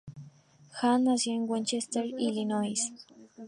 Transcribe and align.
Hahn 0.81 1.03
nació 1.03 1.33
en 1.35 1.47
Westchester, 1.47 2.03
Illinois. 2.17 2.91